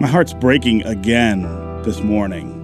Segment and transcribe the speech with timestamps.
[0.00, 1.42] My heart's breaking again
[1.82, 2.56] this morning.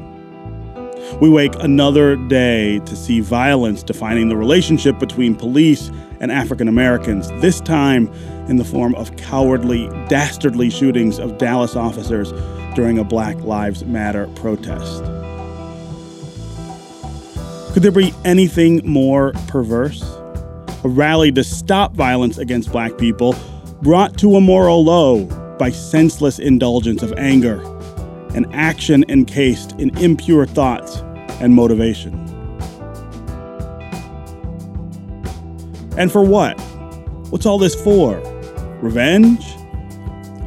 [1.20, 7.28] We wake another day to see violence defining the relationship between police and African Americans,
[7.42, 8.08] this time
[8.48, 12.32] in the form of cowardly, dastardly shootings of Dallas officers
[12.74, 15.04] during a Black Lives Matter protest.
[17.74, 20.02] Could there be anything more perverse?
[20.84, 23.34] A rally to stop violence against black people
[23.82, 25.28] brought to a moral low
[25.58, 27.62] by senseless indulgence of anger,
[28.34, 30.98] an action encased in impure thoughts
[31.40, 32.14] and motivation.
[35.98, 36.60] And for what?
[37.30, 38.18] What's all this for?
[38.82, 39.44] Revenge?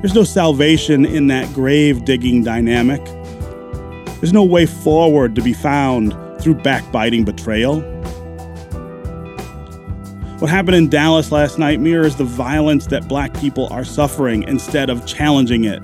[0.02, 3.04] There's no salvation in that grave digging dynamic.
[4.22, 7.82] There's no way forward to be found through backbiting betrayal.
[10.40, 14.90] What happened in Dallas last night mirrors the violence that black people are suffering instead
[14.90, 15.84] of challenging it.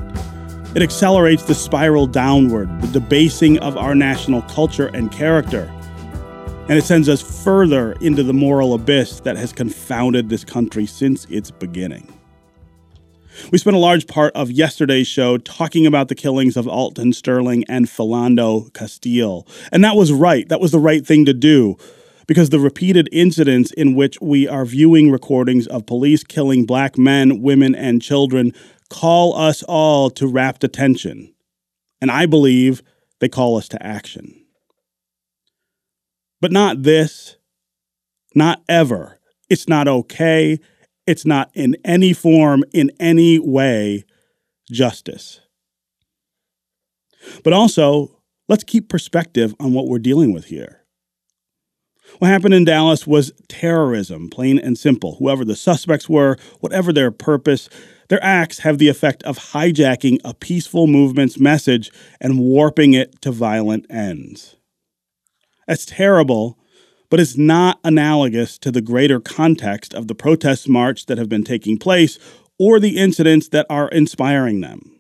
[0.74, 5.70] It accelerates the spiral downward, the debasing of our national culture and character.
[6.70, 11.26] And it sends us further into the moral abyss that has confounded this country since
[11.26, 12.08] its beginning.
[13.52, 17.66] We spent a large part of yesterday's show talking about the killings of Alton Sterling
[17.68, 19.46] and Philando Castile.
[19.74, 20.48] And that was right.
[20.48, 21.76] That was the right thing to do
[22.28, 27.42] because the repeated incidents in which we are viewing recordings of police killing black men,
[27.42, 28.54] women, and children
[28.90, 31.34] call us all to rapt attention.
[32.02, 32.82] And I believe
[33.20, 34.46] they call us to action.
[36.42, 37.38] But not this,
[38.36, 39.20] not ever.
[39.50, 40.60] It's not okay.
[41.08, 44.06] It's not in any form, in any way,
[44.72, 45.40] justice.
[47.44, 50.85] But also, let's keep perspective on what we're dealing with here.
[52.20, 55.16] What happened in Dallas was terrorism, plain and simple.
[55.16, 57.70] Whoever the suspects were, whatever their purpose,
[58.10, 63.32] their acts have the effect of hijacking a peaceful movement's message and warping it to
[63.32, 64.56] violent ends.
[65.68, 66.60] That's terrible,
[67.10, 71.44] but it's not analogous to the greater context of the protest march that have been
[71.44, 72.20] taking place
[72.60, 74.95] or the incidents that are inspiring them.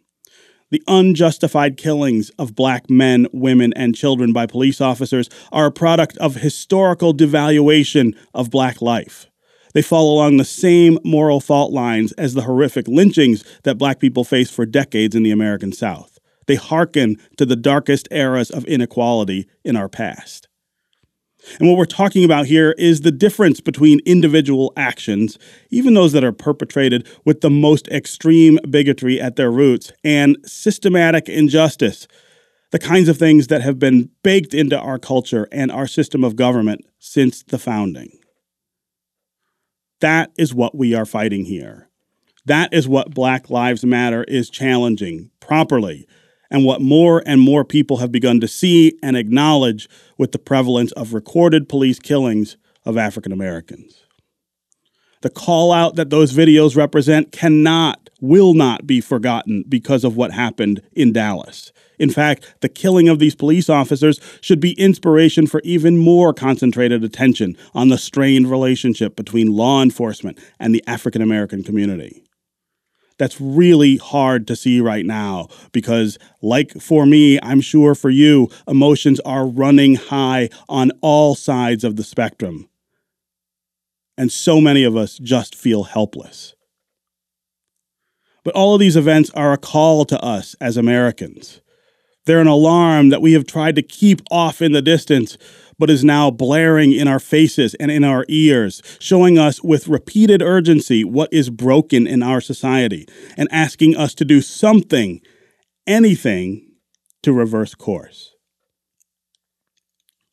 [0.72, 6.18] The unjustified killings of black men, women, and children by police officers are a product
[6.18, 9.28] of historical devaluation of black life.
[9.76, 14.24] They fall along the same moral fault lines as the horrific lynchings that black people
[14.24, 16.18] faced for decades in the American South.
[16.48, 20.47] They hearken to the darkest eras of inequality in our past.
[21.60, 25.38] And what we're talking about here is the difference between individual actions,
[25.70, 31.30] even those that are perpetrated with the most extreme bigotry at their roots, and systematic
[31.30, 32.08] injustice,
[32.72, 36.36] the kinds of things that have been baked into our culture and our system of
[36.36, 38.20] government since the founding.
[40.02, 41.90] That is what we are fighting here.
[42.46, 46.08] That is what Black Lives Matter is challenging properly
[46.56, 50.94] and what more and more people have begun to see and acknowledge with the prevalence
[50.94, 52.56] of recorded police killings
[52.86, 54.06] of African Americans.
[55.22, 60.32] The call out that those videos represent cannot, will not be forgotten because of what
[60.32, 61.74] happened in Dallas.
[62.00, 67.04] In fact, the killing of these police officers should be inspiration for even more concentrated
[67.04, 72.25] attention on the strained relationship between law enforcement and the African American community
[73.18, 78.50] that's really hard to see right now because, like for me, I'm sure for you,
[78.68, 82.68] emotions are running high on all sides of the spectrum.
[84.18, 86.56] And so many of us just feel helpless.
[88.44, 91.62] But all of these events are a call to us as Americans.
[92.26, 95.38] They're an alarm that we have tried to keep off in the distance
[95.78, 100.41] but is now blaring in our faces and in our ears, showing us with repeated
[100.41, 105.22] urgency what is broken in our society and asking us to do something,
[105.85, 106.72] anything,
[107.24, 108.31] to reverse course.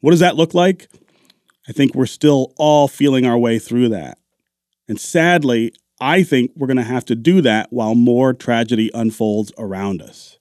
[0.01, 0.89] What does that look like?
[1.69, 4.19] I think we're still all feeling our way through that.
[4.89, 9.53] And sadly, I think we're going to have to do that while more tragedy unfolds
[9.57, 10.39] around us.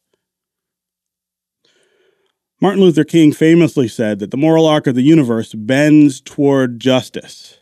[2.62, 7.58] Martin Luther King famously said that the moral arc of the universe bends toward justice.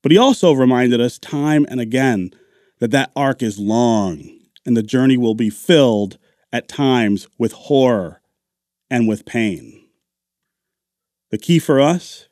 [0.00, 2.30] But he also reminded us time and again
[2.78, 6.18] that that arc is long and the journey will be filled
[6.52, 8.22] at times with horror
[8.88, 9.86] and with pain.
[11.30, 12.28] The key for us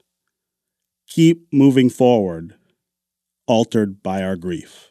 [1.08, 2.54] keep moving forward,
[3.48, 4.89] altered by our grief.